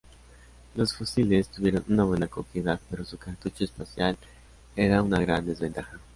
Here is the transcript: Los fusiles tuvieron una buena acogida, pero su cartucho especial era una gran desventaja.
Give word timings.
Los 0.73 0.95
fusiles 0.95 1.49
tuvieron 1.49 1.85
una 1.87 2.03
buena 2.05 2.25
acogida, 2.25 2.79
pero 2.89 3.05
su 3.05 3.19
cartucho 3.19 3.65
especial 3.65 4.17
era 4.75 5.03
una 5.03 5.19
gran 5.19 5.45
desventaja. 5.45 5.99